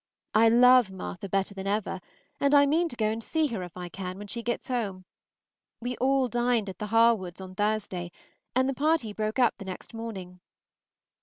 I 0.33 0.49
love 0.49 0.89
Martha 0.89 1.29
better 1.29 1.53
than 1.53 1.67
ever, 1.67 1.99
and 2.39 2.55
I 2.55 2.65
mean 2.65 2.89
to 2.89 2.95
go 2.95 3.05
and 3.05 3.23
see 3.23 3.45
her, 3.49 3.61
if 3.61 3.77
I 3.77 3.87
can, 3.87 4.17
when 4.17 4.25
she 4.25 4.41
gets 4.41 4.67
home. 4.67 5.05
We 5.79 5.95
all 5.97 6.27
dined 6.27 6.69
at 6.69 6.79
the 6.79 6.87
Harwoods' 6.87 7.39
on 7.39 7.53
Thursday, 7.53 8.11
and 8.55 8.67
the 8.67 8.73
party 8.73 9.13
broke 9.13 9.37
up 9.37 9.59
the 9.59 9.65
next 9.65 9.93
morning. 9.93 10.39